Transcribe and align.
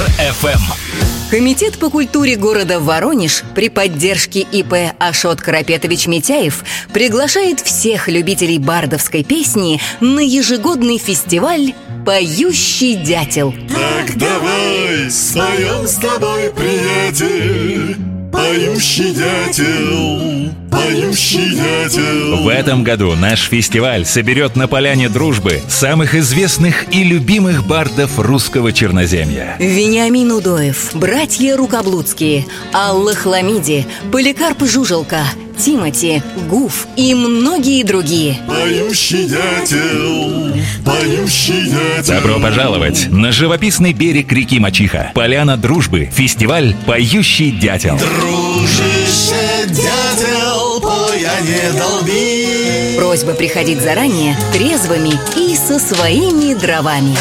Юмор 0.00 0.12
ФМ. 0.32 1.30
Комитет 1.30 1.78
по 1.78 1.90
культуре 1.90 2.36
города 2.36 2.80
Воронеж 2.80 3.44
при 3.54 3.68
поддержке 3.68 4.40
ИП 4.40 4.94
Ашот 4.98 5.40
Карапетович 5.42 6.06
Митяев 6.06 6.64
приглашает 6.92 7.60
всех 7.60 8.08
любителей 8.08 8.58
бардовской 8.58 9.22
песни 9.22 9.80
на 10.00 10.20
ежегодный 10.20 10.96
фестиваль 10.98 11.74
«Поющий 12.06 12.94
дятел». 12.94 13.54
Так 13.68 14.16
давай 14.16 15.10
споем 15.10 15.86
с 15.86 15.96
тобой, 15.96 16.50
приятель 16.50 18.19
Поющий 18.40 19.12
дятел, 19.12 20.50
поющий 20.70 21.56
дятел 21.56 22.42
В 22.42 22.48
этом 22.48 22.82
году 22.82 23.14
наш 23.14 23.42
фестиваль 23.42 24.06
соберет 24.06 24.56
на 24.56 24.66
поляне 24.66 25.10
дружбы 25.10 25.60
самых 25.68 26.14
известных 26.14 26.86
и 26.94 27.04
любимых 27.04 27.66
бардов 27.66 28.18
русского 28.18 28.72
черноземья. 28.72 29.56
Вениамин 29.58 30.32
Удоев, 30.32 30.92
братья 30.94 31.54
Рукоблудские, 31.54 32.46
Алла 32.72 33.14
Хламиди, 33.14 33.86
Поликарп 34.10 34.64
Жужелка, 34.64 35.24
Тимати, 35.60 36.22
Гуф 36.48 36.86
и 36.96 37.14
многие 37.14 37.82
другие. 37.82 38.38
Поющий 38.46 39.24
дятел, 39.28 40.54
поющий 40.84 41.66
дятел 41.66 42.14
Добро 42.14 42.40
пожаловать 42.40 43.08
на 43.10 43.30
живописный 43.30 43.92
берег 43.92 44.32
реки 44.32 44.58
Мачиха. 44.58 45.12
Поляна 45.14 45.58
дружбы. 45.58 46.08
Фестиваль 46.12 46.74
«Поющий 46.86 47.50
дятел». 47.50 47.98
Дружище, 47.98 49.66
дятел, 49.68 50.80
пой, 50.80 51.26
а 51.26 51.40
не 51.42 51.78
долби 51.78 52.96
Просьба 52.96 53.34
приходить 53.34 53.82
заранее, 53.82 54.36
трезвыми 54.54 55.12
и 55.36 55.54
со 55.56 55.78
своими 55.78 56.54
дровами. 56.54 57.14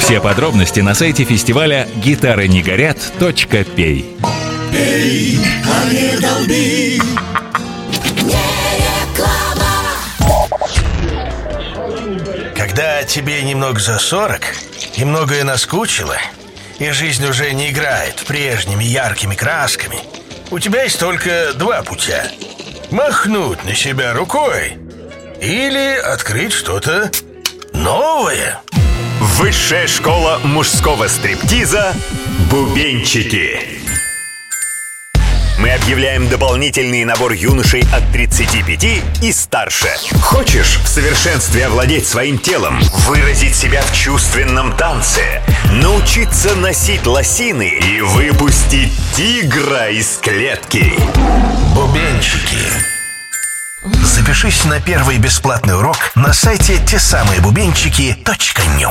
Все 0.00 0.20
подробности 0.20 0.80
на 0.80 0.94
сайте 0.94 1.22
фестиваля 1.22 1.86
гитары 1.96 2.48
не 2.48 2.60
горят.пей. 2.60 4.04
Эй, 4.76 5.38
а 5.64 5.92
не 5.92 6.20
долби 6.20 7.00
Тебе 13.06 13.42
немного 13.42 13.78
за 13.78 13.98
40, 13.98 14.40
и 14.96 15.04
многое 15.04 15.44
наскучило, 15.44 16.16
и 16.78 16.90
жизнь 16.90 17.24
уже 17.24 17.52
не 17.52 17.70
играет 17.70 18.16
прежними 18.26 18.82
яркими 18.82 19.36
красками, 19.36 20.00
у 20.50 20.58
тебя 20.58 20.82
есть 20.82 20.98
только 20.98 21.52
два 21.54 21.82
путя. 21.82 22.26
Махнуть 22.90 23.64
на 23.64 23.74
себя 23.74 24.14
рукой 24.14 24.78
или 25.40 25.96
открыть 25.96 26.52
что-то 26.52 27.10
новое. 27.72 28.60
Высшая 29.20 29.86
школа 29.86 30.40
мужского 30.42 31.06
стриптиза 31.06 31.94
«Бубенчики». 32.50 33.73
Мы 35.64 35.70
объявляем 35.70 36.28
дополнительный 36.28 37.06
набор 37.06 37.32
юношей 37.32 37.86
от 37.90 38.12
35 38.12 38.84
и 39.22 39.32
старше. 39.32 39.88
Хочешь 40.20 40.78
в 40.84 40.86
совершенстве 40.86 41.64
овладеть 41.64 42.06
своим 42.06 42.38
телом, 42.38 42.78
выразить 43.06 43.54
себя 43.56 43.80
в 43.80 43.90
чувственном 43.90 44.76
танце, 44.76 45.40
научиться 45.70 46.54
носить 46.54 47.06
лосины 47.06 47.78
и 47.78 48.02
выпустить 48.02 48.92
тигра 49.16 49.88
из 49.88 50.18
клетки? 50.18 50.92
Бубенчики. 51.74 52.58
Запишись 54.02 54.66
на 54.66 54.82
первый 54.82 55.16
бесплатный 55.16 55.78
урок 55.78 56.12
на 56.14 56.34
сайте 56.34 56.76
те 56.86 56.98
самые 56.98 57.40
бубенчики.ню. 57.40 58.90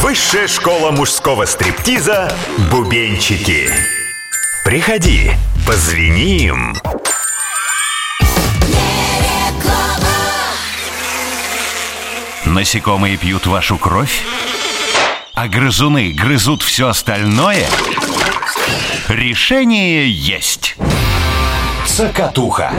Высшая 0.00 0.48
школа 0.48 0.92
мужского 0.92 1.44
стриптиза 1.44 2.32
«Бубенчики». 2.70 3.99
Приходи, 4.64 5.32
позвеним. 5.66 6.76
Насекомые 12.44 13.16
пьют 13.16 13.46
вашу 13.46 13.78
кровь? 13.78 14.22
А 15.34 15.48
грызуны 15.48 16.12
грызут 16.12 16.62
все 16.62 16.88
остальное? 16.88 17.66
Решение 19.08 20.10
есть. 20.10 20.76
Цокотуха. 21.86 22.72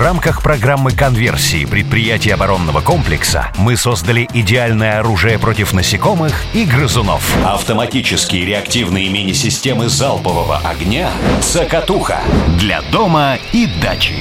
В 0.00 0.02
рамках 0.02 0.42
программы 0.42 0.92
конверсии 0.92 1.66
предприятий 1.66 2.30
оборонного 2.30 2.80
комплекса 2.80 3.52
мы 3.58 3.76
создали 3.76 4.26
идеальное 4.32 4.98
оружие 4.98 5.38
против 5.38 5.74
насекомых 5.74 6.32
и 6.54 6.64
грызунов. 6.64 7.22
Автоматические 7.44 8.46
реактивные 8.46 9.10
мини-системы 9.10 9.90
залпового 9.90 10.56
огня 10.64 11.10
«Цокотуха» 11.42 12.22
для 12.58 12.80
дома 12.80 13.36
и 13.52 13.66
дачи. 13.82 14.16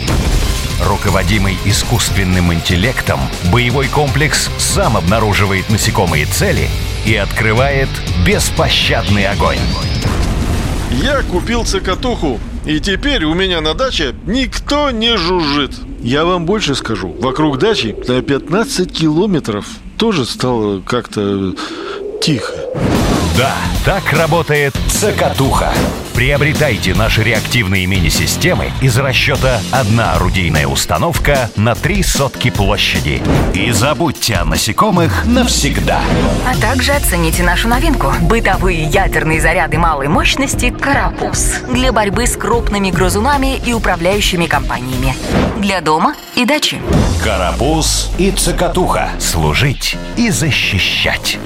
Руководимый 0.84 1.58
искусственным 1.64 2.54
интеллектом, 2.54 3.22
боевой 3.50 3.88
комплекс 3.88 4.52
сам 4.58 4.98
обнаруживает 4.98 5.70
насекомые 5.70 6.26
цели 6.26 6.70
и 7.06 7.16
открывает 7.16 7.88
беспощадный 8.26 9.28
огонь. 9.28 9.60
Я 11.02 11.22
купил 11.24 11.66
цикатуху, 11.66 12.40
и 12.66 12.82
теперь 12.82 13.24
у 13.24 13.34
меня 13.34 13.62
на 13.62 13.74
даче 13.74 14.14
никто 14.26 14.92
не 14.92 15.16
жужжит. 15.16 15.72
Я 16.02 16.26
вам 16.26 16.46
больше 16.46 16.76
скажу. 16.76 17.16
Вокруг 17.20 17.58
дачи 17.58 17.96
на 18.08 18.22
15 18.22 18.92
километров 18.92 19.66
тоже 19.98 20.26
стало 20.26 20.82
как-то 20.82 21.56
тихо. 22.22 22.54
Да, 23.38 23.56
так 23.86 24.12
работает 24.12 24.76
цокотуха. 24.90 25.74
Приобретайте 26.20 26.94
наши 26.94 27.24
реактивные 27.24 27.86
мини-системы 27.86 28.74
из 28.82 28.98
расчета 28.98 29.62
«Одна 29.72 30.16
орудийная 30.16 30.68
установка 30.68 31.50
на 31.56 31.76
три 31.76 32.04
сотки 32.04 32.50
площади». 32.50 33.24
И 33.54 33.72
забудьте 33.72 34.36
о 34.36 34.44
насекомых 34.44 35.24
навсегда. 35.24 36.02
А 36.46 36.60
также 36.60 36.92
оцените 36.92 37.42
нашу 37.44 37.70
новинку– 37.70 38.12
бытовые 38.22 38.84
ядерные 38.84 39.40
заряды 39.40 39.78
малой 39.78 40.10
мощности 40.10 40.72
«Карапуз» 40.72 41.62
для 41.72 41.94
борьбы 41.94 42.28
с 42.28 42.36
крупными 42.36 42.92
грызунами 42.92 43.56
и 43.56 43.72
управляющими 43.72 44.46
компаниями. 44.46 45.16
Для 45.60 45.80
дома 45.80 46.16
и 46.36 46.44
дачи. 46.44 46.82
Карапуз 47.24 48.12
и 48.18 48.32
цокотуха. 48.32 49.08
Служить 49.20 49.96
и 50.18 50.32
защищать. 50.32 51.40